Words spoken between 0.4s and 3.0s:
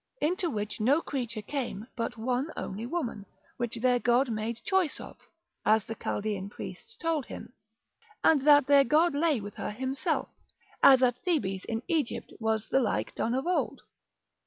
which no creature came but one only